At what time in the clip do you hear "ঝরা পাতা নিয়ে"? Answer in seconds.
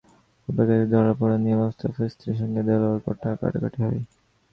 0.91-1.57